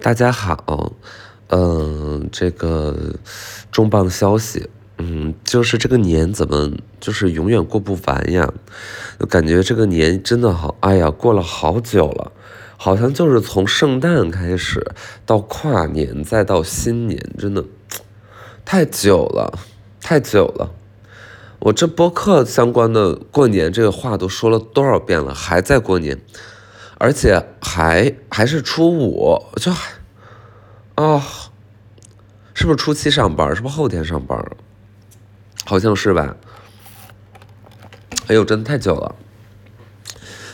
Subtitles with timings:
[0.00, 0.92] 大家好，
[1.48, 3.16] 嗯，这个
[3.72, 8.48] 重磅消息，嗯，就是这个年怎么就是永远过不完呀？
[9.18, 12.30] 就感觉这个年真的好，哎呀，过了好久了，
[12.76, 14.86] 好像就是从圣诞开始
[15.26, 17.64] 到跨年再到新年，真的
[18.64, 19.58] 太久了，
[20.00, 20.70] 太久了。
[21.58, 26.20] 我这播客相关的过年这个话都说了多少遍了，还在过年。
[26.98, 29.92] 而且还还是初五，就还
[30.96, 31.24] 啊，
[32.54, 33.54] 是不是初七上班？
[33.54, 34.36] 是不是后天上班？
[35.64, 36.36] 好像是吧。
[38.26, 39.14] 哎呦，真的太久了，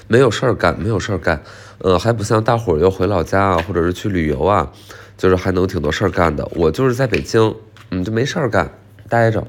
[0.06, 1.42] 没有事儿干，没有事儿干。
[1.78, 4.70] 呃，还不像大伙儿要回老家啊，或者是去旅游啊，
[5.16, 6.46] 就是还能挺多事儿干的。
[6.54, 7.56] 我就是在北京，
[7.90, 8.70] 嗯，就没事儿干，
[9.08, 9.46] 待着，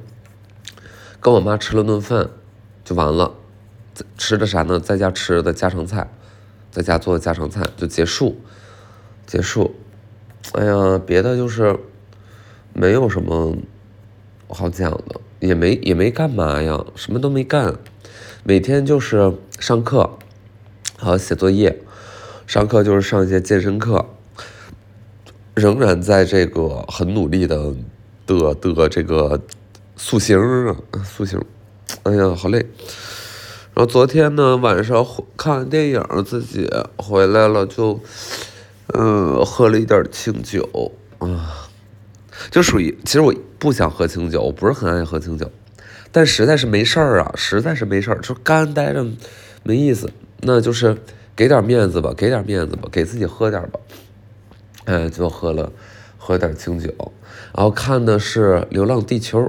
[1.20, 2.29] 跟我妈吃了顿饭，
[2.84, 3.34] 就完了。
[4.17, 4.79] 吃的啥呢？
[4.79, 6.09] 在家吃的家常菜。
[6.75, 8.35] 在家做的家常菜就结束，
[9.25, 9.73] 结束。
[10.55, 11.79] 哎呀，别的就是
[12.73, 13.55] 没有什么
[14.49, 17.76] 好讲的，也没也没干嘛呀，什么都没干，
[18.43, 20.18] 每天就是上课，
[20.98, 21.81] 还有写作业。
[22.46, 24.05] 上课就是上一些健身课，
[25.53, 27.73] 仍然在这个很努力的
[28.27, 29.41] 的的这个
[29.96, 31.41] 塑形啊，塑形。
[32.03, 32.65] 哎呀，好累。
[33.76, 37.99] 然后昨天呢晚上看完电影，自己回来了就，
[38.93, 41.68] 嗯，喝了一点清酒啊，
[42.49, 45.51] 就属于其实我不想喝清酒，我不是很爱喝清酒，
[46.13, 49.05] 但实在是没事儿啊，实在是没事儿，就干待着
[49.63, 50.09] 没意思，
[50.40, 50.98] 那就是
[51.35, 53.79] 给点面子吧，给点面子吧，给自己喝点吧，
[54.85, 55.70] 哎，就喝了
[56.18, 56.90] 喝点清酒，
[57.53, 59.41] 然后看的是《流浪地球》。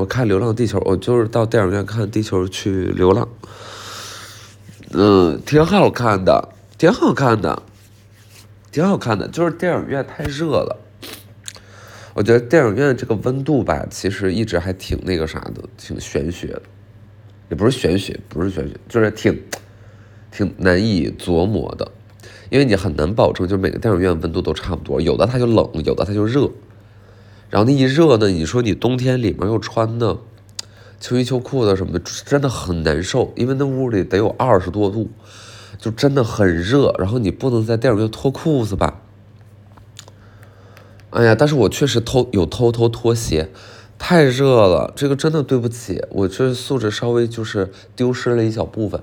[0.00, 3.28] 我看《流浪地球》，我就是到电影院看《地球去流浪》，
[4.92, 6.48] 嗯，挺好看的，
[6.78, 7.62] 挺好看的，
[8.72, 9.28] 挺好看的。
[9.28, 10.74] 就是电影院太热了，
[12.14, 16.58] 我觉得电影院这个温度吧，其实一直还挺那个啥的，挺玄学，
[17.50, 19.38] 也不是玄学，不是玄学，就是挺
[20.32, 21.86] 挺难以琢磨的，
[22.48, 26.50] 因为你很难保证，就每个电影院温度都差不多，有的它就冷，有的它就热。
[27.50, 30.18] 然后那一热呢，你说你冬天里面又穿的
[31.00, 35.10] 秋衣秋裤的什么的，真的很难受，因为那屋里得有二十多度，
[35.76, 36.94] 就真的很热。
[36.98, 39.00] 然后你不能在电影院脱裤子吧？
[41.10, 43.50] 哎呀，但是我确实偷有偷偷脱鞋，
[43.98, 49.02] 太热了，这个真的对不起，我这素质稍微就是丢失了一小部分，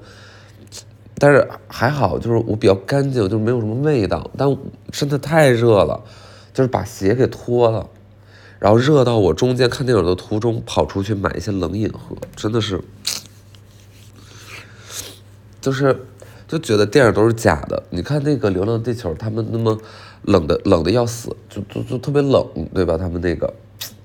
[1.18, 4.32] 但是还好，就是我比较干净，就没有什么味道。
[4.38, 4.58] 但
[4.90, 6.06] 真的太热了，
[6.54, 7.90] 就是把鞋给脱了。
[8.60, 12.82] 然后热到我中间看电影的途中跑出去买一些冷饮喝，真的是，
[15.62, 16.06] 就是
[16.48, 17.84] 就觉得电影都是假的。
[17.92, 19.78] 你看那个《流浪地球》，他们那么
[20.24, 22.98] 冷的冷的要死，就就就特别冷，对吧？
[22.98, 23.54] 他们那个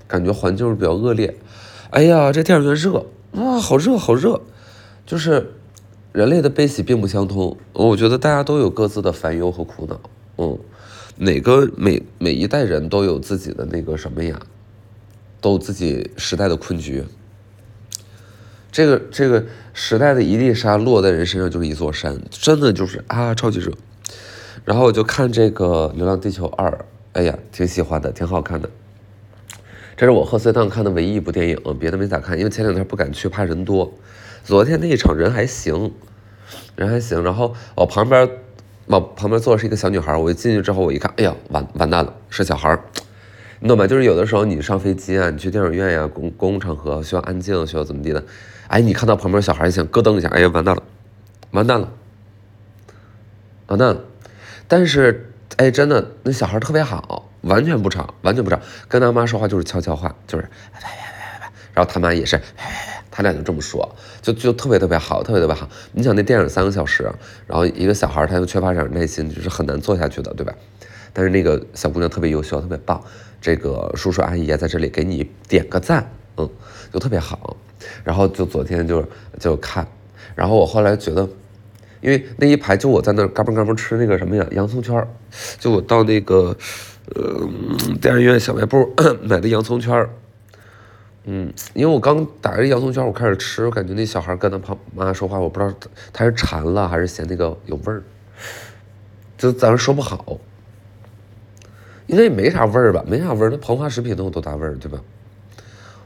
[0.07, 1.35] 感觉环境是比较恶劣。
[1.91, 4.41] 哎呀，这电影院热啊，好热好热，
[5.07, 5.55] 就是
[6.13, 7.57] 人类的悲喜并不相通。
[7.73, 9.99] 我觉得大家都有各自的烦忧和苦恼，
[10.37, 10.59] 嗯。
[11.17, 14.41] 哪个每每一代人都有自己的那个什么呀，
[15.41, 17.05] 都有自己时代的困局。
[18.73, 23.71] 这个这个时代的一粒沙落在人身上就是一座山，真的就是啊，超级热。
[24.65, 26.71] 然后我就看这个《流浪地球二》，
[27.13, 28.71] 哎呀，挺喜欢的，挺好看的。
[29.97, 33.93] 这是我贺岁档看的唯一一部电影，别的没咋看，因为前两天不敢去，怕人多。
[34.43, 35.93] 昨天那一场人还行，
[36.75, 37.23] 人还行。
[37.23, 38.29] 然后我旁边。
[38.87, 42.79] 往旁边坐的是一个小女孩，我一进去之后，我一看，哎呀，完完蛋了，是小孩
[43.61, 43.87] 你懂吗？
[43.87, 48.25] 就是有的时候你上飞机啊，你去电影院呀，公公共场合需要安静，需要怎么地的，
[48.67, 50.83] 哎，你看到旁边小孩，想咯噔一下，哎呀，完蛋了，
[51.53, 51.89] 完蛋了，
[53.69, 54.01] 完蛋了。
[54.67, 60.49] 但是，哎，真的，那小孩特别好，完全不吵，完全不吵，跟他妈说话就是悄悄话，就是，
[61.73, 62.41] 然后他妈也是。
[63.13, 63.89] 他俩就这么说，
[64.21, 65.69] 就就特别特别好，特别特别好。
[65.93, 67.05] 你想那电影三个小时，
[67.47, 70.53] 然后一个小孩他又缺乏点耐心，就是很难做下去的，对吧？
[71.13, 73.01] 但是那个小姑娘特别优秀，特别棒。
[73.41, 76.49] 这个叔叔阿姨在这里给你点个赞，嗯，
[76.93, 77.57] 就特别好。
[78.03, 79.05] 然后就昨天就
[79.39, 79.87] 就看，
[80.35, 81.29] 然后我后来觉得，
[82.01, 85.07] 因为那一排就我在那嘎嘣嘎嘣吃那个什么呀洋葱圈
[85.59, 86.57] 就我到那个
[87.17, 87.49] 呃
[88.01, 88.89] 电影院小卖部
[89.23, 90.09] 买的洋葱圈
[91.25, 95.73] 嗯，因为我刚打开洋葱圈，我开始吃，我感觉那小孩跟他胖妈说话，我不知道
[96.13, 98.03] 他是馋了还是嫌那个有味儿，
[99.39, 100.39] 就咱说不好，
[102.09, 104.99] 应该也没啥味儿吧，没啥味儿，那膨化食品能有多大味儿，对吧？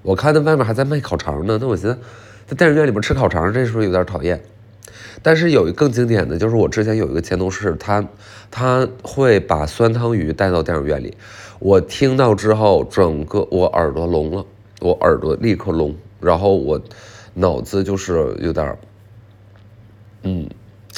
[0.03, 1.99] 我看那外面还在卖烤肠呢，那我寻思
[2.47, 4.41] 在电影院里面吃烤肠，这时候有点讨厌。
[5.23, 8.07] 但是有一更经典的就是我之前有一个前同事，他
[8.51, 11.17] 他会把酸汤鱼带到电影院里，
[11.59, 14.45] 我听到之后，整个我耳朵聋了，
[14.81, 16.81] 我耳朵立刻聋，然后我
[17.35, 18.79] 脑子就是有点
[20.23, 20.49] 嗯，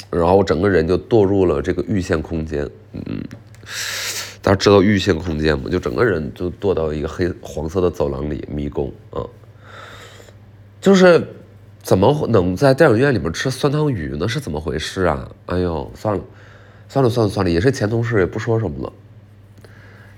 [0.09, 3.23] 然后我整个人就堕入了这个预线空间，嗯，
[4.41, 5.69] 大家知道预线空间吗？
[5.69, 9.23] 就整个人就堕到一个黑黄色的走廊里，迷宫啊，
[10.81, 11.35] 就是。
[11.81, 14.27] 怎么能在电影院里面吃酸汤鱼呢？
[14.27, 15.31] 是怎么回事啊？
[15.45, 16.21] 哎呦，算了，
[16.89, 18.93] 算了，算了，算了，也是前同事，也不说什么了。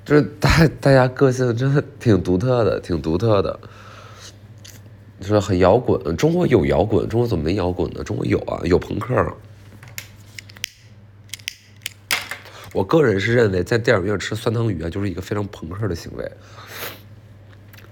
[0.04, 3.60] 就是大大家个性真的挺独特的， 挺独特的，
[5.20, 6.18] 就是很摇滚。
[6.18, 8.04] 中国有摇滚，中国怎么没摇滚呢？
[8.04, 9.14] 中国有啊，有朋克。
[12.74, 16.32] 我个人是认为，在电影院吃酸汤鱼啊，就是一个非常朋克的行为。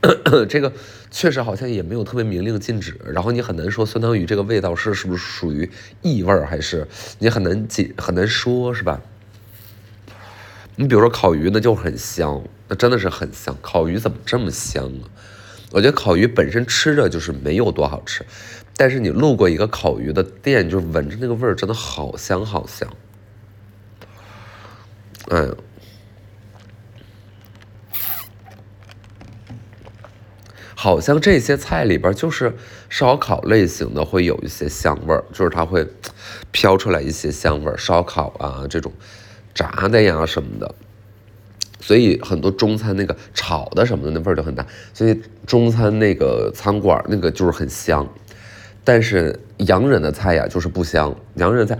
[0.48, 0.72] 这个
[1.12, 5.70] 确实好像也没有特别明令禁止，然后你很难说酸汤鱼这个味道是是不是属于
[6.02, 6.88] 异味儿，还是
[7.20, 9.02] 你很难解很难说，是吧？
[10.82, 13.54] 你比如说烤鱼，那就很香，那真的是很香。
[13.62, 15.12] 烤鱼怎么这么香啊？
[15.72, 18.26] 我觉得烤鱼本身吃着就是没有多好吃，
[18.78, 22.88] 但是你路过一个烤鱼的店，就是闻着那个味儿，真的好香好香。
[25.28, 25.50] 哎。
[30.76, 32.56] 好像这些菜里边就是
[32.88, 35.86] 烧烤类型的会有一些香味儿，就是它会
[36.52, 38.94] 飘出来一些香味儿，烧烤啊这种
[39.54, 40.76] 炸的呀什么的，
[41.80, 48.08] 所以很多中餐那个炒的什么的那味儿就很大，所以中餐那个餐馆那个就是很香，
[48.84, 51.78] 但是洋人的菜呀就是不香，洋人菜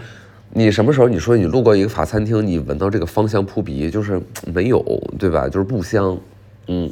[0.52, 4.84] 你什么时候你说你路过一个法餐厅，你闻到这个芳香扑鼻，就是没有
[5.20, 5.48] 对吧？
[5.48, 6.18] 就是不香，
[6.68, 6.92] 嗯。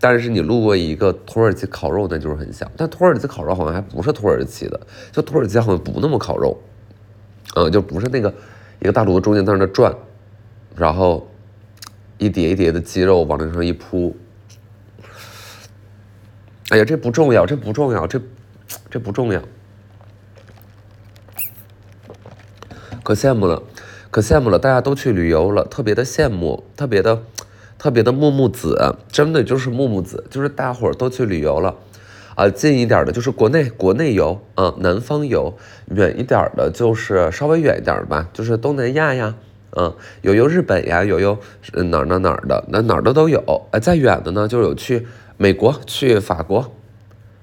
[0.00, 2.70] 但是你路过一个土耳其烤肉，那就是很香。
[2.76, 4.78] 但土耳其烤肉好像还不是土耳其的，
[5.10, 6.60] 就土耳其好像不那么烤肉，
[7.56, 8.30] 嗯，就不是那个
[8.80, 9.94] 一个大炉子中间在那转，
[10.76, 11.28] 然后
[12.18, 14.16] 一叠一叠的鸡肉往那上一铺。
[16.70, 18.20] 哎呀，这不重要，这不重要，这
[18.90, 19.42] 这不重要，
[23.02, 23.62] 可羡慕了，
[24.10, 27.22] 可羡慕了，大家都去旅游了，特别的羡慕，特别的。
[27.76, 31.76] 特别的木木子，真的就是木木子，就是大伙儿都去旅游了，
[32.34, 35.54] 啊，近一点的就是国内国内游啊，南方游，
[35.94, 39.36] 远一点的就是稍微远一点吧，就是东南亚呀，
[39.70, 41.38] 啊，有游日本呀，有游
[41.72, 46.72] 哪哪哪的，那哪儿的都有，哎，再远的呢，就有去美国、去法国，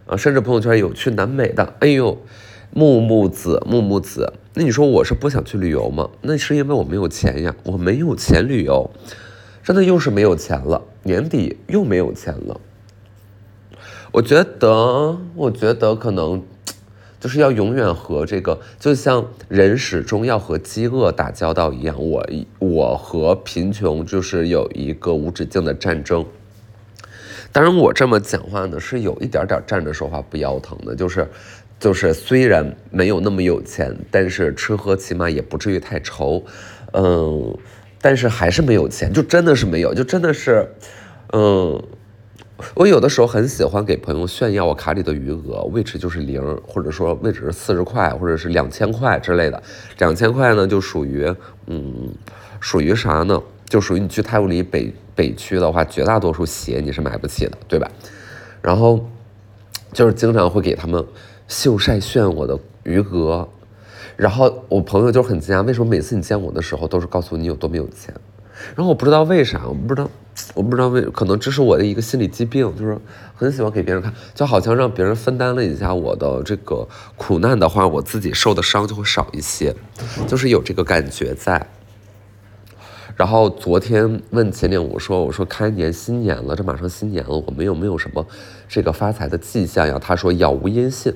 [0.08, 2.18] 啊，甚至朋友圈有去南美的，哎呦，
[2.72, 6.10] 木木子木木子，那你说我是不想去旅游吗？
[6.22, 8.90] 那是因为我没有钱呀，我没有钱旅游。
[9.64, 12.60] 真的又是没有钱了，年底又没有钱了。
[14.12, 16.44] 我觉得，我觉得可能
[17.20, 21.96] 就是要永远和这个，就像人始终要和饥饿打交道一样。
[21.98, 22.26] 我
[22.60, 26.26] 我和贫穷就是有一个无止境的战争。
[27.54, 31.28] 当然，我这么讲话呢，是有一点点站着说话不腰疼的，就是
[31.80, 36.44] 就是虽然没有那么有钱，但是吃喝起码也不至于太愁，
[36.94, 37.58] 嗯。
[38.04, 40.68] 但是还是没有钱，就真的是没有，就真的是，
[41.34, 41.80] 嗯，
[42.74, 49.62] 我有的时候很喜欢给朋友炫耀我卡里的余额，位置就是零，或者说位置是四十块，或者是两千块之类的。
[49.98, 51.34] 两千块呢，就属于，
[51.68, 52.10] 嗯，
[52.60, 53.42] 属于啥呢？
[53.68, 57.90] 就属于你去太古里北北区的话，绝大多数鞋你是买不起的，对吧？
[58.62, 59.10] 然后
[59.94, 61.06] 就是经常会给他们
[61.48, 63.48] 秀晒炫我的余额。
[64.18, 68.14] 然后我朋友就很惊讶，为什么每次你见我的时候都是告诉你有多么有钱？
[68.76, 70.10] 然后我不知道为啥，我不知道，
[70.54, 72.98] 我不知道为，可能这是我的一个心理疾病，就是
[73.36, 76.88] 很喜欢给别人看，就好像让别人分担了一下我的这个
[77.18, 79.76] 苦难的话，我自己受的伤就会少一些，
[80.28, 81.66] 就是有这个感觉在。
[83.16, 88.26] 然后昨天问秦岭，我说我说开年新年了，这马上新年了，我们有没有什么
[88.68, 90.00] 这个发财的迹象呀？
[90.02, 91.14] 他说杳无音信。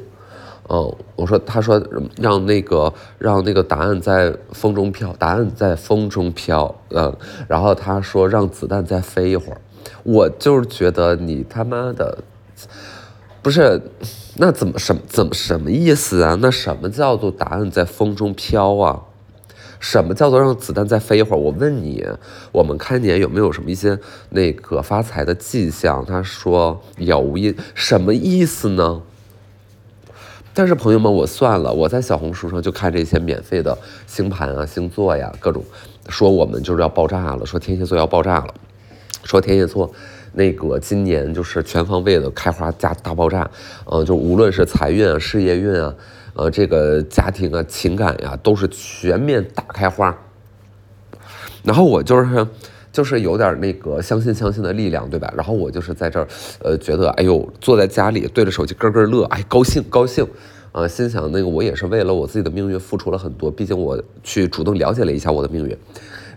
[0.67, 1.81] 嗯，我说，他说
[2.17, 7.15] 让那个让那个答案在风中飘，答案在风中飘，嗯，
[7.47, 9.61] 然后他说让子弹再飞一会儿，
[10.03, 12.17] 我就是觉得你他妈的，
[13.43, 13.79] 不是，
[14.37, 16.35] 那怎么什怎么什么意思啊？
[16.41, 19.01] 那什么叫做答案在风中飘啊？
[19.79, 21.39] 什么叫做让子弹再飞一会儿？
[21.39, 22.03] 我问你，
[22.51, 26.03] 我们开年有没有什么一些那个发财的迹象？
[26.03, 29.03] 他说杳无音，什么意思呢？
[30.57, 35.61] 但是朋友们，我算了，我在小红书上就看这些免费的星盘啊、星座呀，各种
[36.07, 38.53] 说我们就是要爆炸了，说天蝎座要爆炸了。
[39.25, 39.91] 说天蝎座，
[40.31, 43.49] 那个今年就是全方位的开花加大爆炸，
[43.85, 45.93] 呃，就无论是财运啊、事业运啊，
[46.35, 50.15] 呃，这个家庭啊、情感呀，都是全面大开花。
[51.63, 52.47] 然后我就是
[52.95, 55.29] 就是有点那个相信相信的力量，对吧？
[55.35, 56.25] 然后我就是在这儿，
[56.63, 60.25] 呃，觉得哎呦，坐在家里对着手机咯咯乐，哎，高兴高兴，
[60.71, 65.77] 啊，心想那个我也是为了我自己的命运付出了很多，毕竟我去主动了解了一下我的命运。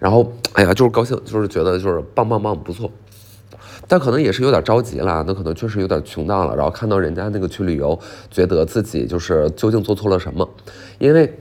[0.00, 2.90] 然后，哎呀，就是高兴，就是觉得就是棒棒棒，不错。
[3.86, 6.56] 但可能也是有点着急了，那可能确实有点穷到了。
[6.56, 7.96] 然后看到人家那个去旅游，
[8.32, 10.48] 觉得自己就是究竟做错了什么？
[10.98, 11.32] 因为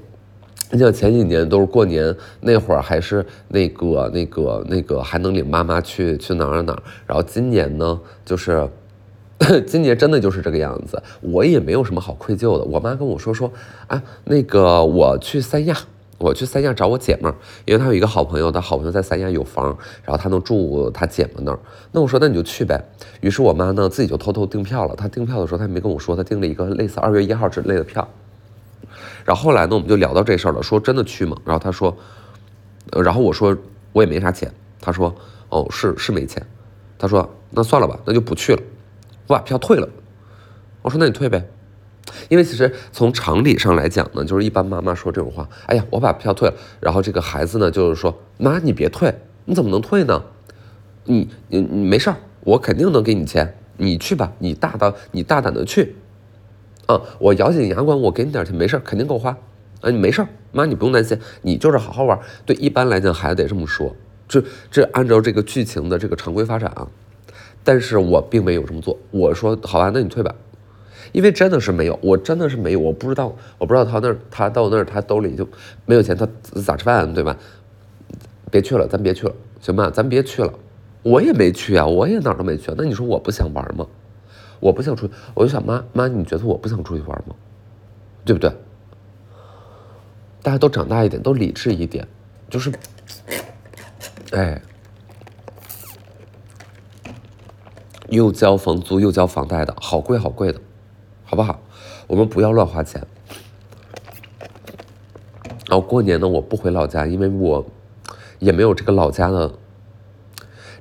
[0.71, 6.83] 你想前几年都是过年那会儿，还是那个那个那个还能领妈妈去去哪儿哪儿。
[7.05, 8.67] 然后今年呢，就是
[9.65, 11.01] 今年真的就是这个样子。
[11.21, 12.63] 我也没有什么好愧疚的。
[12.65, 13.51] 我妈跟我说说，
[13.88, 15.77] 啊，那个我去三亚。
[16.19, 19.65] 我去三亚找我姐们儿，因为她有一个好朋友，她好朋友在三亚有房，
[20.03, 21.59] 然后她能住她姐们那儿。
[21.91, 22.83] 那我说那你就去呗。
[23.21, 24.95] 于是我妈呢自己就偷偷订票了。
[24.95, 28.07] 她订票的时候她也没跟我说，她订了一个类似二月一号之类的票。
[29.27, 31.36] 然后后来呢我们就聊到这事儿了，说真的去吗？
[31.43, 31.93] 然后她说，
[33.03, 33.55] 然后我说
[33.91, 34.50] 我也没啥钱。
[34.79, 35.13] 她说
[35.50, 36.41] 哦是是没钱。
[36.98, 38.62] 她说那算了吧，那就不去了，
[39.27, 39.89] 我把票退了。
[40.81, 41.46] 我说那你退呗。
[42.29, 50.24] 因为其实从常理上来讲呢，就是一般妈妈说这种话，哎呀，我把票退了，然后这个孩子呢就是说，妈你别退，你怎么能退呢？
[51.03, 52.15] 你你你没事儿，
[52.46, 55.98] 我肯定能给你钱，你去吧，你大胆你大胆的去，
[56.88, 59.29] 啊，我咬紧牙关，我给你点钱，没事儿，肯定够花，
[59.82, 62.17] 啊，你没事儿，妈你不用担心，你就是好好玩。
[62.46, 63.96] 对，一般来讲孩子得这么说，
[64.27, 66.88] 这这按照这个剧情的这个常规发展啊，
[67.63, 70.34] 但是我并没有这么做，我说好吧，那你退吧。
[71.13, 75.48] 因为真的是没有，我真的是没有，我不知道，我不知道他那儿，他到那儿，他兜里就
[75.86, 76.27] 没有钱，他
[76.62, 77.36] 咋吃饭，对吧？
[78.50, 79.89] 别去了，咱别去了，行吧？
[79.89, 80.53] 咱别去了，
[81.03, 82.72] 我也没去啊，我也哪儿都没去。
[82.77, 83.86] 那你说我不想玩吗？
[84.59, 87.35] 我不想出去，我就想妈妈，你觉得我不想出去玩吗？
[88.25, 88.51] 对不对？
[90.41, 92.07] 大家都长大一点，都理智一点，
[92.49, 92.71] 就是，
[94.31, 94.61] 哎，
[98.09, 100.59] 又交房租又交房贷的，好贵好贵的。
[101.29, 101.59] 好不好？
[102.07, 103.05] 我们不要乱花钱。
[105.67, 107.65] 然后过年呢，我不回老家，因为我
[108.39, 109.53] 也没有这个老家的，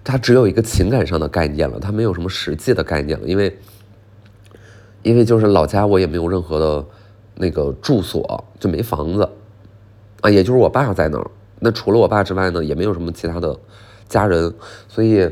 [0.08, 3.26] 它只有一个情感上的概念了，它没有什么实际的概念了。
[3.26, 3.58] 因为，
[5.02, 6.86] 因为就是老家我也没有任何的
[7.34, 9.28] 那个住所，就没房子
[10.20, 11.30] 啊，也就是我爸在那儿。
[11.58, 13.58] 那除了我爸之外呢，也没有什么其他的
[14.08, 14.54] 家人，
[14.88, 15.28] 所以，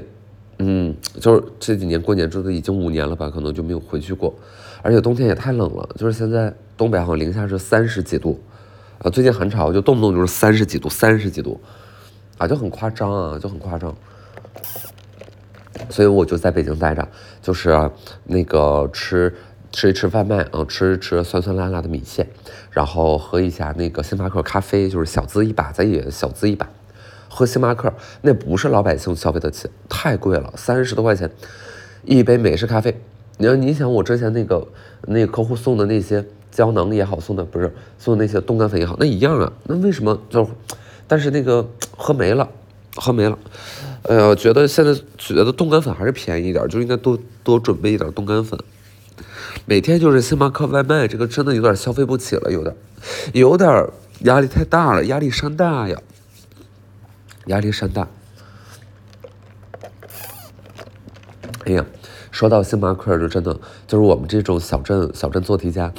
[0.58, 4.34] 嗯，就是这几年过年，这都已经五年了吧，可能就没有回去过。
[4.82, 8.40] 而且冬天也太冷了，就是现在东北好像零下是三十几度，
[8.98, 11.60] 啊，最近很潮，就动不动就是三十几度、三十几度，
[12.38, 13.94] 啊，就很夸张啊，就很夸张。
[15.90, 17.06] 所以我就在北京待着，
[17.42, 17.90] 就是
[18.24, 19.34] 那个吃
[19.70, 22.26] 吃一吃外卖，嗯，吃一吃酸酸辣辣的米线，
[22.70, 26.68] 然后喝一下那个星巴克咖啡，就是小资一把，咱也小资一把，
[27.28, 27.92] 喝星巴克
[28.22, 31.30] 那不是老百姓消费得起，太贵了，三十多块钱
[32.04, 32.98] 一杯美式咖啡。
[33.36, 34.66] 你要你想我之前那个
[35.02, 39.52] 那个客户送的那些胶囊也好，送的不是送的那些冻干粉也好，那一样啊。
[39.64, 40.48] 那为什么就？
[41.06, 42.48] 但是那个喝没了，
[42.96, 43.38] 喝没了。
[44.04, 48.58] 哎呀，我觉得现在觉得冻干粉还是便宜一点，就应该多多准备一点冻干粉。
[49.66, 52.76] 每天就是星巴克外卖，这个真的有点消费不起了，有点，
[53.32, 53.88] 有点
[54.20, 56.00] 压力太大了，压力山大呀，
[57.46, 58.08] 压力山大。
[61.64, 61.84] 哎呀。
[62.30, 63.54] 说到星巴克，就真的
[63.86, 65.92] 就是我们这种小镇小镇做题家，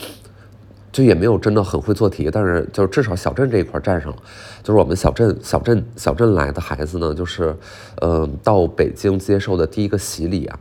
[0.95, 4.17] 就也没有真的很会做题，但是就至少小镇这一块占上了。
[4.63, 7.53] 就是我们小镇小镇小镇来的孩子呢，就是
[8.01, 10.57] 嗯，到北京接受的第一个洗礼啊，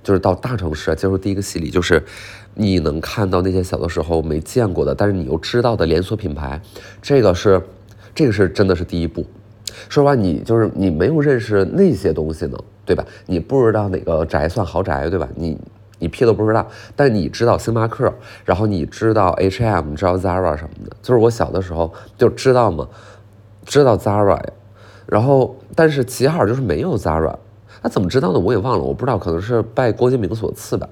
[0.00, 2.00] 就是到大城市接受第一个洗礼，就是
[2.54, 6.62] 你能看到那些小的时候没见过的，但是你又知道的连锁品牌，
[7.02, 7.60] 这个是
[8.14, 9.26] 这个是真的是第一步。
[9.88, 12.56] 说实话，你就是你没有认识那些东西呢。
[12.86, 13.02] 对吧？
[13.24, 15.26] 你不知道哪个宅算豪宅，对吧？
[15.34, 15.56] 你
[16.04, 18.12] 你屁都不知道，但你知道星巴克，
[18.44, 20.94] 然后你知道 H&M，知道 Zara 什么的。
[21.00, 22.86] 就是我小的时候就知道嘛，
[23.64, 24.52] 知道 Zara 呀。
[25.06, 27.34] 然后但是齐哈尔就是没有 Zara，
[27.80, 28.38] 那怎么知道呢？
[28.38, 30.86] 我也忘了，我不知道，可能是拜郭敬明所赐吧。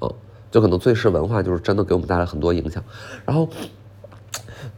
[0.00, 0.10] 嗯，
[0.50, 2.82] 就可能最是文化就是真的给我们带来很多影响。
[3.26, 3.46] 然后，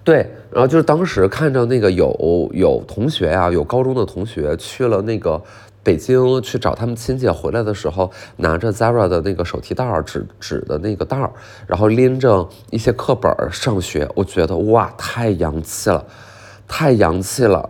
[0.02, 5.40] 对，然后就是当时看着那个有有同学呀，有高中的同学去了那个。
[5.84, 11.32] 北京去找他们亲戚，回来的时候拿着 Zara 的那个手提袋儿，纸纸的那个袋儿，
[11.66, 16.06] 然后拎着一些课本上学，我觉得哇，太洋气了，
[16.68, 17.68] 太洋气了，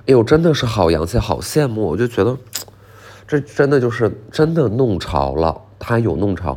[0.00, 2.36] 哎呦，真的是好洋气，好羡慕，我就觉得，
[3.26, 6.56] 这真的就是真的弄潮了，他有弄潮，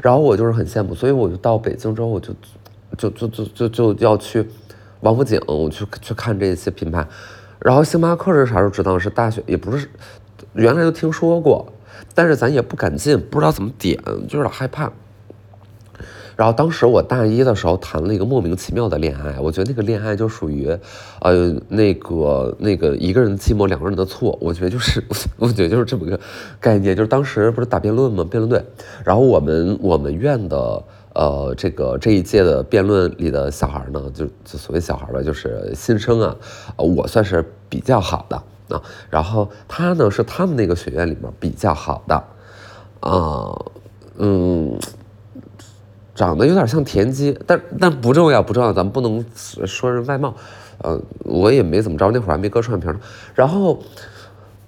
[0.00, 2.32] 然后我就是很羡慕，所以我就到北京之后，我就
[2.96, 4.48] 就就就就就要去
[5.00, 7.04] 王府井，我去去看这些品牌。
[7.64, 8.98] 然后星巴克是啥时候知道？
[8.98, 9.88] 是大学，也不是
[10.52, 11.72] 原来就听说过，
[12.14, 14.92] 但是咱也不敢进，不知道怎么点，就有点害怕。
[16.34, 20.66] 然后当时我大一的时候谈了一个莫名其妙的恋爱，我觉得那个恋爱就属于，
[21.20, 24.36] 呃，那个那个一个人的寂寞，两个人的错。
[24.40, 25.04] 我觉得就是，
[25.36, 26.18] 我觉得就是这么个
[26.58, 26.96] 概念。
[26.96, 28.24] 就是当时不是打辩论吗？
[28.28, 28.64] 辩论队，
[29.04, 30.82] 然后我们我们院的
[31.14, 36.36] 呃这个这一届的辩论里的小孩呢，就就所谓小孩吧，就是新生啊，
[36.76, 38.36] 我算是比较好的
[38.68, 38.82] 啊。
[39.10, 42.14] 然后他呢是他们那个学院里面比较好的，
[43.00, 43.52] 啊，
[44.18, 44.78] 嗯。
[46.14, 50.34] 长得有点像田鸡，但但不重要，不重要，咱们不能说人外貌。
[50.82, 53.00] 呃，我也没怎么着，那会儿还没割双眼皮呢。
[53.34, 53.82] 然后，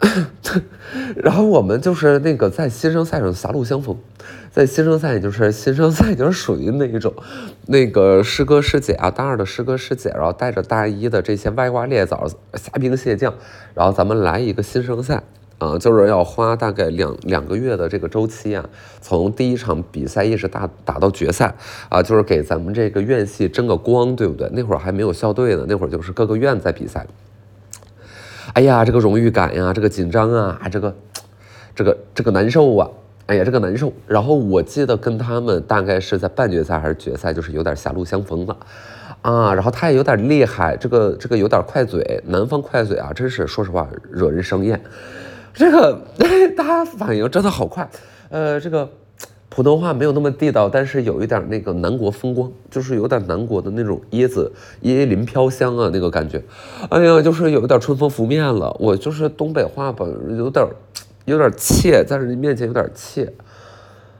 [1.15, 3.95] 然后我们就是那个在新生赛上狭路相逢，
[4.55, 7.13] 在新生赛也就是 新生赛就是属于那一种，
[7.67, 13.35] 那个师哥师姐啊，大二的师哥师姐，然后带着大一的这些歪瓜裂枣、虾兵蟹将，
[13.75, 15.25] 然后咱们来一个新生赛。
[15.59, 18.69] 啊，就是要花大概两两个月的这个周期啊，
[19.01, 21.55] 从第一场比赛一直打打到决赛
[21.89, 24.49] 啊，就是给咱们这个院系争个光，对不对？
[24.53, 27.07] 那会儿还没有校队呢，那会儿就是各个院在比赛。
[28.53, 30.97] 哎呀，这个荣誉感呀，这个紧张啊，这个
[31.75, 32.91] 这个这个难受啊，
[33.27, 33.93] 哎呀，这个难受。
[34.07, 38.57] 然后我记得跟他们大概是在半决赛还是决赛，就是有点狭路相逢了
[39.23, 39.55] 啊。
[39.55, 44.81] 然后他也有点厉害，这个这个有点快嘴，南方快嘴啊，真是说实话惹人生厌。
[45.55, 45.99] 这个
[46.57, 47.89] 大家反应真的好快，
[48.29, 48.91] 呃，这个
[49.49, 54.53] 普通话没有那么地道，但是有一点那个南国风光，就是有点南国的那种椰子
[54.83, 56.43] 椰林飘香啊，那个感觉，
[56.91, 58.77] 哎呀，就是有点春风拂面了。
[58.81, 60.05] 我就是东北话吧，
[60.37, 60.67] 有点
[61.25, 63.33] 有点怯，在人家面前有点怯。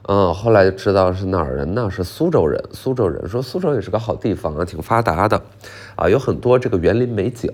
[0.07, 1.89] 嗯，后来就知道是哪儿人呢？
[1.89, 2.63] 是苏州人。
[2.71, 5.41] 苏州人说苏州也是个好地方啊，挺发达的，
[5.95, 7.51] 啊，有很多这个园林美景。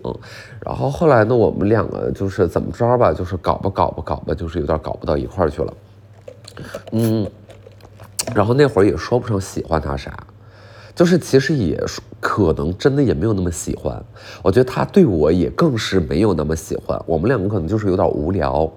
[0.66, 5.74] 然后后来呢，我们两个就是怎么着吧，就是搞吧搞吧搞吧，就是有点搞不到一块儿去了。
[6.92, 7.26] 嗯，
[8.36, 10.12] 然后那会儿也说不上喜欢他啥，
[10.94, 11.82] 就是其实也
[12.20, 14.04] 可能真的也没有那么喜欢。
[14.44, 17.02] 我觉得他对我也更是没有那么喜欢。
[17.06, 18.70] 我们两个可能就是有点无聊，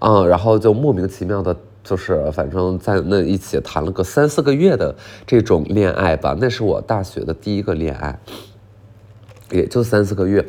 [0.00, 1.56] 嗯，然后就莫名其妙的。
[1.88, 4.92] 就是反正在那一起谈了个三四个月的
[5.24, 8.18] 这种恋爱吧，那是我大学的第一个恋爱，
[9.52, 10.44] 也就三四个月，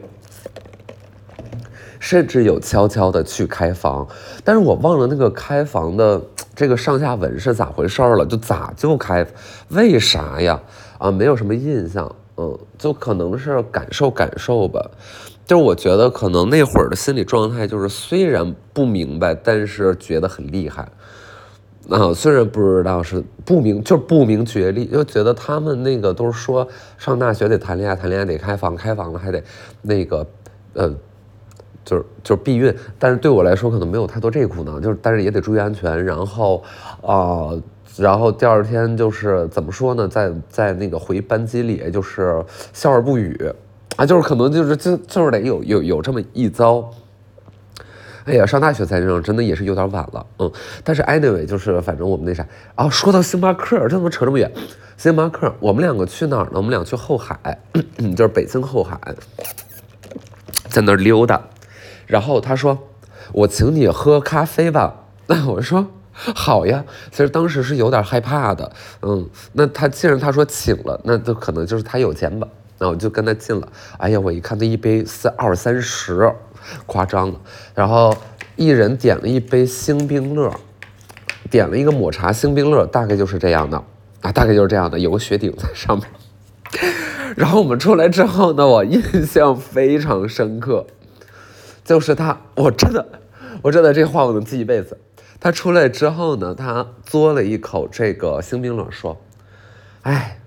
[2.00, 4.08] 甚至有悄悄的去开房，
[4.44, 6.20] 但是我忘了那个开房的
[6.56, 9.24] 这个上下文是咋回事了，就咋就开，
[9.70, 10.60] 为啥呀？
[10.98, 14.84] 啊，没有什么印象，嗯，就可能是感受感受吧。
[15.48, 20.88] 就是我觉得可能那会儿的心理状态就是虽然不明白，但是觉得很厉害。
[21.90, 29.42] 啊，虽然不知道是不明，就是不明觉厉，就觉得他们那个都是说上大学得谈恋爱，谈恋爱得开房，开房了还得
[29.82, 30.28] 那个，
[30.74, 30.94] 呃，
[31.86, 32.76] 就是就是避孕。
[33.00, 36.04] 但是对我来说可能没有太多这苦恼，就是但是也得注意安全。
[36.04, 36.62] 然后
[37.02, 37.52] 啊，
[37.96, 43.50] 然后第二天就是怎么说呢，在在那个回班级里就是笑而不语，
[43.98, 46.90] 啊，就是可能就是就就是得有有有这么一遭。
[48.26, 50.52] 哎呀，上大学才这样，真的也是有点晚了，嗯。
[50.84, 54.52] 但是 anyway，就是反正我们那啥啊，说到星巴克，这怎么扯这么远？
[54.98, 56.52] 星巴克，我们两个去哪儿呢？
[56.56, 57.58] 我们俩去后海，
[58.18, 59.00] 就是北京后海，
[60.68, 61.42] 在那儿溜达。
[62.06, 62.78] 然后他说
[63.32, 65.06] ：“我请你喝咖啡吧。
[65.28, 69.30] ”那我说：“好呀。”其实当时是有点害怕的，嗯。
[69.54, 72.48] 那他既然他说请了，那就可能就是他有钱吧。
[72.80, 73.68] 那我就跟他进了。
[73.98, 76.34] 哎呀，我一看那一杯三二三十。
[76.86, 77.40] 夸张了，
[77.74, 78.14] 然后
[78.58, 80.54] 一人点了一杯星冰乐，
[81.50, 83.82] 点了一个抹茶星冰乐，大概就是这样的
[84.20, 86.06] 啊，大概就是这样的，有个雪顶在上面。
[87.38, 90.88] 然后我们出来之后呢，我印象非常深刻，
[91.86, 93.08] 就是他，我真的，
[93.62, 95.00] 我真的这话我能记一辈子。
[95.40, 99.22] 他出来之后呢，他嘬了一口这个星冰乐，说
[100.04, 100.42] ：“哎，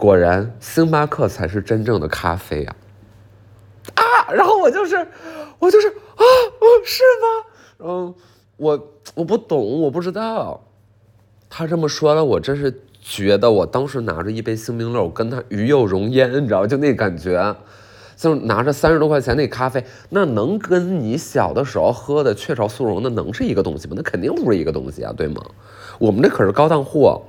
[0.00, 2.74] 果然星巴克才是真正的咖啡呀。”
[3.94, 5.06] 啊，然后我就是。
[5.60, 6.24] 我就是啊，
[6.86, 7.86] 是吗？
[7.86, 8.14] 嗯，
[8.56, 10.58] 我我不懂，我不知道。
[11.50, 17.54] 他这么说了，我真是觉得，我当时拿着一杯星冰乐，我跟他鱼有荣焉，你知道吗就那感觉，
[18.16, 23.92] 就拿着三十多块钱那咖啡，那能跟你小的时候喝的雀巢速溶，那能是一个东西吗？
[23.94, 25.42] 那肯定不是一个东西啊，对吗？
[25.98, 27.20] 我们这可是高档货，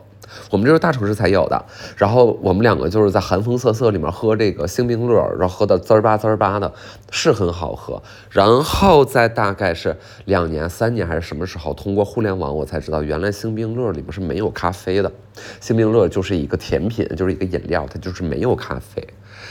[0.50, 1.66] 我们这是大城市才有的。
[1.98, 6.72] 然后我们两个就是在寒风瑟瑟里面喝这个星冰乐，然后喝的滋儿吧滋儿吧的，
[7.12, 8.02] 是很好喝。
[8.30, 15.12] 然后在大概是两年、三年还是什么时候，通过互联网我才知道，原来星冰乐里面是没有咖啡的。
[15.60, 19.06] 星冰乐就是一个甜品，就是一个饮料，它就是没有咖啡。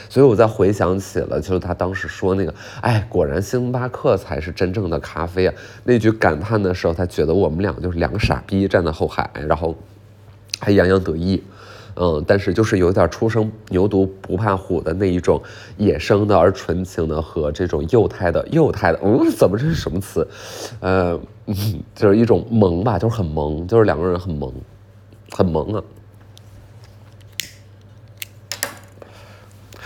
[0.09, 5.55] 所以我在回想起了，就是他当时说那个，哎，果然星巴克才是真正的咖啡啊！
[5.85, 9.77] 那句感叹的时候，他觉得我们俩就是两个傻逼站在后海，然后
[10.61, 11.43] 还洋洋得意，
[11.97, 15.43] 嗯，但是就是有点初生牛犊不怕虎的那一种
[15.77, 20.27] 野生的而纯情的和这种幼态的幼态的，嗯，怎么这是什么词？
[20.81, 21.19] 呃，
[21.97, 24.53] 就是一种萌吧，就是很萌，就是两个人很萌，
[25.33, 25.83] 很萌啊。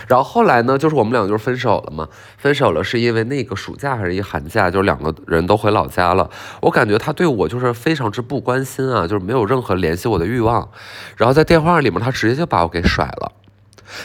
[0.07, 2.09] 然后后来呢，就是我们俩就分手了嘛。
[2.37, 6.29] 分手了是因为那个暑假还是一寒假，就是两个人都回老家了。
[6.61, 10.69] 我感觉他对我就是非常之不关心啊，就是没有任何联系我的欲望。
[11.17, 13.33] 然后在电话里面，他直接就把我给甩了，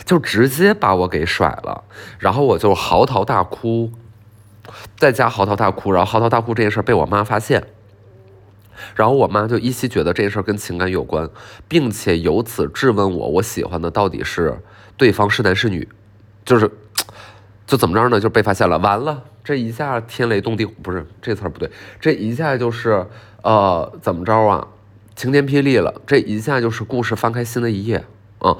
[0.05, 1.83] 就直接把我给甩了。
[2.17, 3.91] 然后我就嚎啕大哭，
[4.97, 5.91] 在家嚎啕大哭。
[5.91, 7.67] 然后嚎啕大哭这件事被我妈发现，
[8.95, 11.29] 然后我妈就依稀觉得这件事跟情感有关，
[11.67, 14.57] 并且由此质问我，我喜欢的到底是。
[14.99, 15.87] 对方是男是女，
[16.43, 16.69] 就是，
[17.65, 18.19] 就怎么着呢？
[18.19, 23.07] 就被发现了，完了，这一下天雷动地，不是这词儿不对，这一下就是，
[23.41, 24.67] 呃，怎么着啊？
[25.15, 28.03] 晴天霹雳了，这一下就是故事翻开新的一页
[28.39, 28.57] 啊！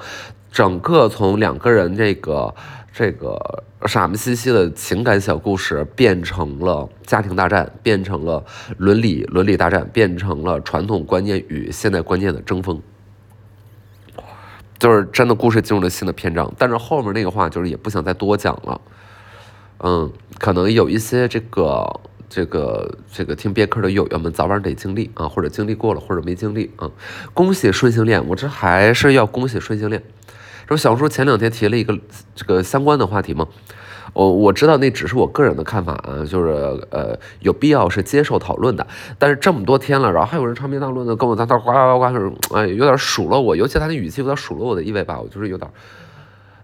[0.50, 2.54] 整个从两个人这个
[2.92, 8.42] 这个傻么兮兮的情感小故事，变成了家庭大战，变成了
[8.78, 12.82] 伦理伦理大战，变成了传统观念与现代观念的争锋。
[14.80, 18.80] 就是真的故事进入了新的篇章，但是后面那个话就是也不想再多讲了。
[19.82, 26.90] 嗯，可能有一些这个这个这个听别克的友友们早晚得经历啊，或者经历过了，或者没经历啊。
[27.34, 30.02] 恭喜顺性恋，我这还是要恭喜顺性恋。
[30.66, 31.98] 这不小叔前两天提了一个
[32.34, 33.46] 这个相关的话题嘛？
[34.12, 36.50] 我我知道那只是我个人的看法啊，就是
[36.90, 38.86] 呃有必要是接受讨论的。
[39.18, 45.70] 但是这么多天了，然后还有人长篇大论的跟我在那呱呱呱呱，哎，有点数落我，尤其他那语气有点数落我的意味吧，我就是有点，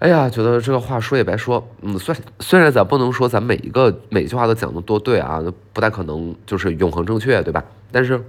[0.01, 1.67] 哎呀，觉得这个话说也白说。
[1.83, 7.65] 嗯，虽虽然咱不能说咱每一个每句话都讲的多对啊，不太可能就是永恒正确，对吧？
[7.93, 8.23] 但是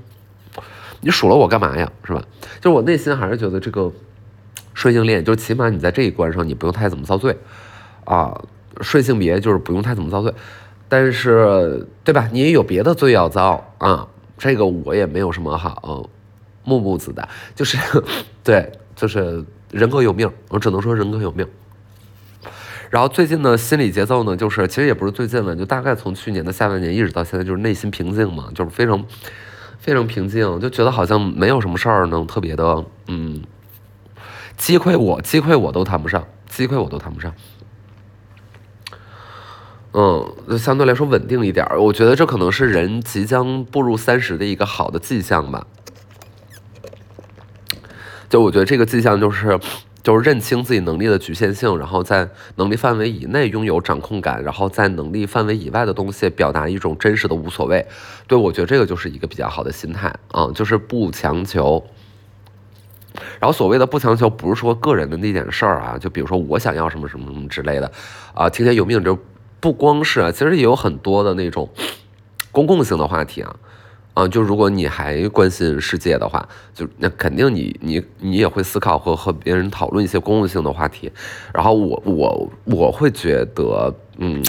[1.01, 2.23] 你数落我干嘛呀，是吧？
[2.61, 3.91] 就是我内心还是觉得这个
[4.73, 7.35] 顺性恋，就是起码你在这一关上你不用太怎么遭罪
[8.05, 8.39] 啊。
[8.81, 10.33] 顺性别就是不用太怎么遭罪，
[10.87, 12.27] 但是对吧？
[12.31, 16.09] 你也有别的罪要遭啊，这个我也没有什么好
[16.63, 17.77] 木木子的，就是
[18.43, 21.47] 对，就是人各有命，我只能说人各有命。
[22.89, 29.03] 然后最近的心理节奏呢，就是其实也不是最近了，就大概从去年的下半年一直到现在，就是内心平静嘛，就是非常
[29.79, 33.41] 非常平静，就觉得好像没有什么事儿能特别的嗯
[34.55, 37.33] 击溃我，击溃我都谈不上，击溃我都谈不上。
[39.99, 45.65] 嗯，相对来说稳定一点，我觉得这可能是人即将步入三十的一个好的迹象吧。
[48.29, 49.59] 就我觉得这个迹象就是，
[50.03, 57.83] 就是认清自己能力的局限性，然后在能力范围以内拥有掌控感，然后在能力范围以外的东西表达一种真实的无所谓。
[58.27, 61.83] 对我觉得这个就是一个比较好的心态啊，就是不强求。
[63.39, 67.91] 然后所谓的不强求，不是说个人的那点事儿啊，就比如说我想要什么什么什么之类的
[68.35, 69.17] 啊，听天由命就。
[69.59, 71.69] 不光是啊，其实也有很多的那种
[72.51, 73.55] 公共性的话题啊，
[74.13, 81.11] 啊，就如果你还关心世界的话，就那肯定你你你也会思考和和别人讨论一些公共性的话题。
[81.53, 84.43] 然后我我我会觉得，嗯，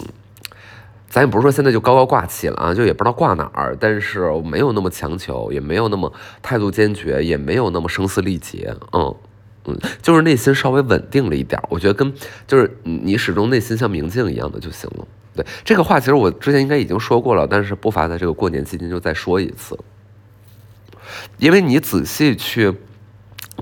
[1.09, 9.14] 咱也不是说现在就高高挂起了啊，就也不知道挂哪儿，但是没有那么强求，也没有那么态度坚决，也没有那么声嘶力竭，嗯。
[10.00, 12.12] 就是内心稍微稳定了一点，我觉得跟
[12.46, 15.07] 就是你始终内心像明镜一样的就行了。
[15.35, 19.78] 对这个话，其实我之前应该已经说过了，但是不乏在这个过年期间就再说一次。
[21.38, 22.74] 因为你仔细去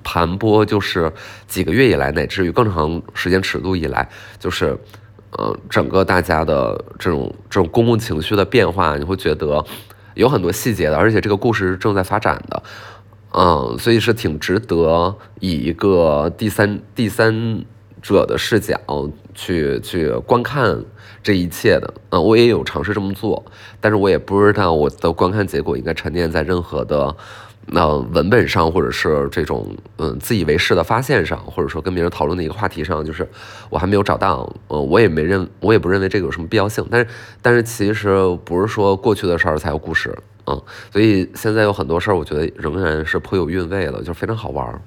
[0.03, 1.13] 盘剥，就是
[1.47, 4.77] 几个月以来，乃至于更长时间尺度以来，就是
[5.33, 9.65] 呃整个大家的这种这种公共情绪的变化，你会觉得
[10.15, 12.63] 有很多细节的，而且这个故事是正在发展的。
[13.39, 17.63] 嗯，所以是挺值得以一个第三第三
[18.01, 18.81] 者的视角
[19.35, 20.83] 去去观看
[21.23, 21.93] 这一切的。
[22.09, 23.45] 嗯，我也有尝试这么做，
[23.79, 27.15] 但是我也不知道我的观看结果应该沉淀在任何的
[27.67, 33.29] 那文本上，或者是这种嗯自以为是的发现上，或者说跟别人讨论的一个话题上，就是
[33.69, 34.51] 我还没有找到。
[34.69, 36.87] 嗯，我也没认，我也不认为这个有什么必要性。
[36.91, 37.07] 但是，
[37.43, 40.17] 但是其实不是说过去的事儿才有故事。
[40.47, 44.81] 嗯，所以现在有很多事儿，我觉得仍然是颇有韵味的，就非常好玩儿。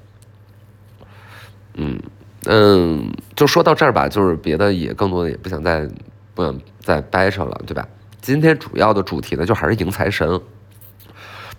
[1.76, 2.00] 嗯
[2.46, 5.90] 嗯，就说到这儿吧，就是别的也更多的也不想再
[6.34, 7.88] 不想再掰扯了，对吧？
[8.22, 10.40] 今天主要的主题呢，就还是迎财神。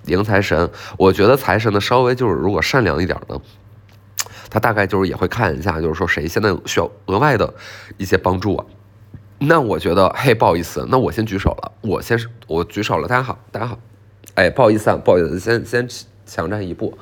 [0.07, 3.39] 迎财神，我觉得财神呢，稍微就是如果善良一点的，
[4.49, 7.53] 他大概就是也会看一下，就是说谁现在需要额外的
[7.99, 8.65] 一些帮助啊。
[9.43, 13.79] 那我觉得，嘿，不好意思，那我先举手了，我先我举手了，大家好，大家好，
[14.35, 15.89] 哎，不好意思啊，不好意思，先先
[16.27, 16.93] 抢占一步。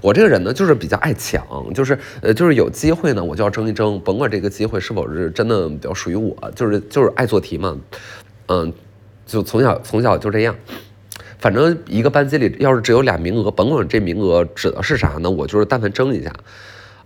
[0.00, 1.44] 我这个人呢，就是比较爱抢，
[1.74, 7.76] 就是呃，就是有机会呢，我就要争一争，甭管这个机会是否是真的比较属于我，就是就是爱做题嘛，
[8.46, 8.72] 嗯，
[9.26, 10.54] 就从小从小就这样。
[11.40, 16.32] 反正一个班级里要是只有俩名额，甭管这名额指的是啥呢，我就是但凡争一下，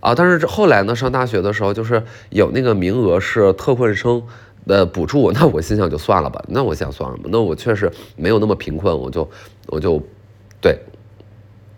[0.03, 4.21] 啊，但是后来呢，上大学的时候就是有那个名额是特困生
[4.67, 9.29] 的补助，那我心想就算了吧，那我想算了吧，那我确实没有那么贫困，我就
[9.67, 10.03] 我就
[10.59, 10.77] 对，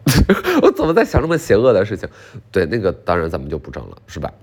[0.63, 2.09] 我怎么在想这么邪恶的事情？
[2.51, 4.33] 对，那个当然咱们就不争了，是吧？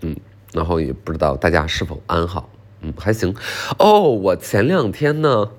[0.00, 0.16] 嗯，
[0.54, 2.48] 然后也不知道大家是否安好，
[2.80, 3.36] 嗯，还行。
[3.78, 5.50] 哦，我前两天呢。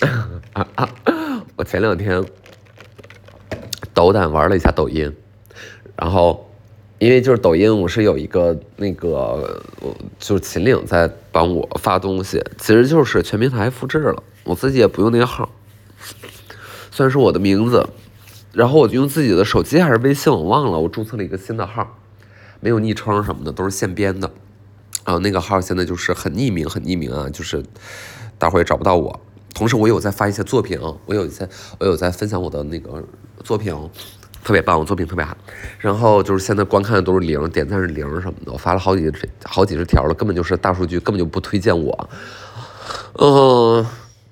[0.54, 0.88] 啊啊！
[1.56, 2.24] 我前两天
[3.92, 5.12] 斗胆玩了一下抖音，
[6.00, 6.48] 然后
[6.98, 9.62] 因为就是抖音，我是有一个那个，
[10.18, 15.50] 就是秦岭在帮我发东西，其实就是全平台复制了，我自己也不用那个号，
[16.90, 17.88] 算是我的名字，
[18.52, 21.98] 然后我就用自己的手机还是微信，我忘了，我注册了一个新的号，
[22.60, 24.30] 没有昵称什么的，都是现编的，
[25.04, 27.64] 然后那个号现在就是很匿名，很匿名啊，就是
[28.38, 29.20] 大伙也找不到我。
[29.54, 33.02] 同时，我有在发一些作品，我有一些，我有在分享我的那个
[33.42, 33.74] 作品，
[34.48, 35.36] 特别棒，我作品特别好。
[35.78, 38.52] 然后就是现在观看的都是零，点赞是零什么的。
[38.52, 39.12] 我发了好几
[39.44, 42.08] 好几十条了，根本就是大数据，根本就不推荐我。
[43.18, 43.86] 嗯，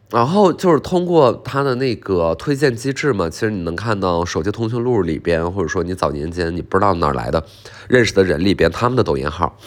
[0.08, 7.44] 然后就是通过他的那个推荐机制嘛，其实你能看到手机通讯录里边，或者说你早年间你不知道哪来的
[7.86, 9.58] 认识的人里边，他们的抖音号，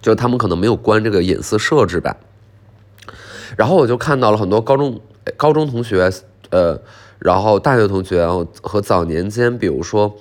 [0.00, 2.16] 就是他们可能没有关这个隐私设置吧。
[3.56, 5.00] 然后我就看到了很多高中
[5.36, 6.10] 高中同学，
[6.50, 6.76] 呃，
[7.24, 8.26] 然后大学同学
[8.60, 10.14] 和早年间，比如说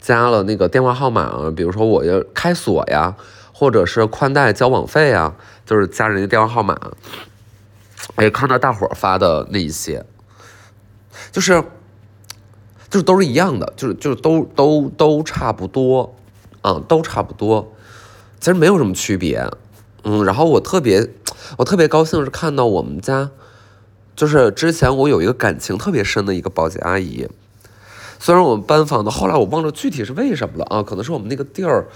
[0.00, 3.16] 加了那个电话号码，比如说我要开锁呀，
[3.52, 5.34] 或者是宽带交网费呀，
[5.64, 6.78] 就是加人家电话号码。
[8.16, 10.04] 我也，看到大伙儿发的那一些，
[11.30, 11.62] 就是
[12.90, 16.14] 就是都是一样的，就是就是都都都差不多，
[16.62, 17.72] 嗯，都差不多，
[18.40, 19.48] 其实没有什么区别。
[20.04, 21.08] 嗯，然后我特别。
[21.58, 23.30] 我特别高兴是看到我们家，
[24.14, 27.26] 就是之前我有一个感情特别深的一个保洁阿姨，
[28.18, 31.86] 虽然我们搬房的，后来我忘了具体是为什么了啊，可能是我们那个地儿，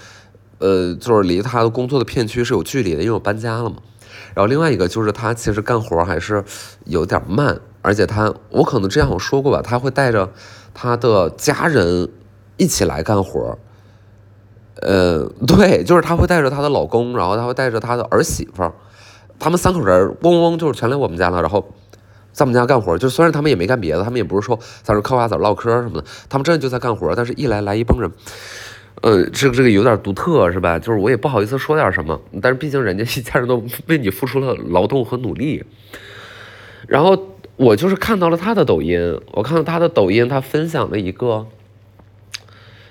[0.59, 3.77] 呃，就是离她的工作的片区是有距离的，因为我搬家了嘛。
[4.33, 6.43] 然后另外一个就是她其实干活还是
[6.85, 10.29] 有点慢，而且她，我可能之前我说过吧，她会带着
[10.73, 12.09] 她的家人
[12.57, 13.57] 一起来干活。
[14.81, 18.71] 呃，对，就是她会带着她的老公，然后她会带着她的儿媳妇。
[19.39, 21.67] 他们三口人嗡嗡就是全来我们家了，然后
[22.37, 22.95] 在我们家干活。
[22.95, 27.15] 就虽然他们也没干别的，他们也不是说在这嗑瓜子唠嗑什么的，他们真的就在干活。
[27.15, 28.11] 但是一来来一帮人，
[29.01, 30.77] 呃，这个这个有点独特是吧？
[30.77, 35.63] 就是我也不好意思说点什么，但是毕竟人家一家人都为你付出了劳动和努力。
[36.87, 37.17] 然后
[37.55, 41.47] 我就是看到了他的抖音，我看到他的抖音，他分享了一个，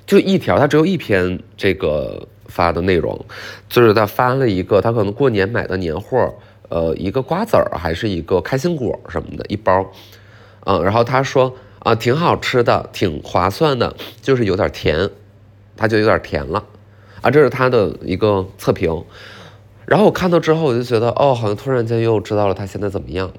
[0.04, 2.26] 就一条，他只有一篇这个。
[2.48, 3.26] 发的内容，
[3.68, 6.32] 就是他发了一个他可能过年买的年货，
[6.68, 9.86] 呃，一个瓜子儿还是一个开心果什么的一包，
[10.64, 15.10] 嗯，然后他说啊，挺好吃的，挺划算的，就是有点甜，
[15.76, 16.64] 他就有点甜了，
[17.20, 19.04] 啊，这是他的一个测评，
[19.86, 23.32] 然后我看到之后我就觉得，哦，好像突然间又知道了他现在怎么样，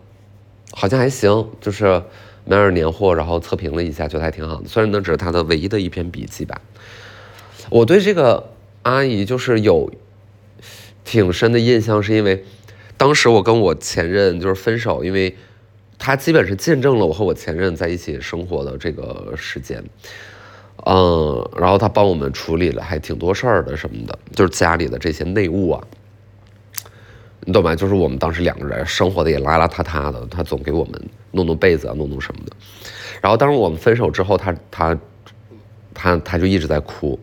[0.71, 2.01] 好像还行，就是
[2.45, 6.61] 买点年货，然后测评了一下，觉得还挺好的，虽然那只是他的唯一的一篇笔记吧，
[7.69, 8.51] 我对这个。
[8.83, 9.91] 阿姨就是有
[11.03, 12.45] 挺深的印象，是因为
[12.97, 15.35] 当时我跟我前任就是分手，因为
[15.99, 19.83] 他基本是见证了我和我前任在一起生活的这个时间，
[20.85, 25.83] 嗯，然后他帮我们处理了还挺多事儿的什么的，就是家里的这些内务啊，
[27.41, 27.75] 你懂吗？
[27.75, 32.51] 就是我们当时两个人生活的也邋邋遢遢的，他总给我们弄弄被子啊，弄弄什么的。
[33.21, 34.97] 然后当时我们分手之后，他他
[35.93, 37.19] 他他就一直在哭。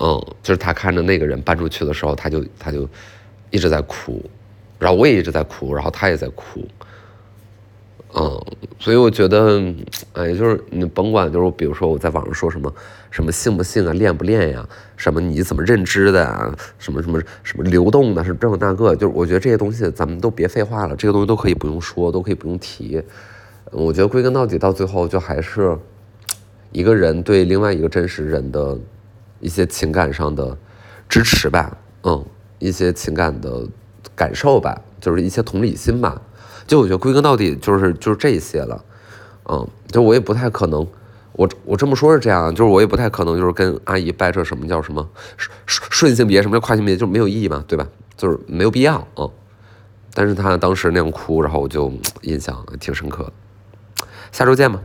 [0.00, 2.88] 嗯，就是他看着那个人搬出去的时候，他就他就
[3.50, 4.24] 一直在哭，
[4.78, 6.66] 然后我也一直在哭，然后他也在哭，
[8.14, 8.40] 嗯，
[8.78, 9.60] 所以我觉得，
[10.12, 12.72] 哎，就是你甭管，就是比如说我在网上说什么
[13.10, 23.02] 什么信不信啊，练不练呀，什么你怎么认知的啊，什么什么什么流动的，是这么那个，就是我觉得这些东西咱们都别废话了，这个东西都可以不用说，都可以不用提。
[23.70, 25.76] 我觉得归根到底，到最后就还是
[26.72, 28.78] 一个人对另外一个真实人的。
[29.40, 30.58] 一些情感上的
[31.08, 32.26] 支持吧，嗯，
[32.58, 33.64] 一些情感的
[34.18, 36.20] 感受吧，就是一些同理心吧。
[36.66, 38.84] 就我觉得归根到底就是就是这些了，
[39.48, 40.86] 嗯，就我也不太可能，
[41.32, 45.08] 我我这么说是这样，就是我也不太可能就是跟阿姨掰扯什么叫什么
[45.66, 47.86] 顺顺性别什么叫跨性别，就没有意义嘛，对吧？
[48.16, 49.30] 就是没有必要，嗯。
[50.12, 53.32] 但是他当时那样哭，然后我就印象挺深刻的。
[54.32, 54.80] 下周见吧。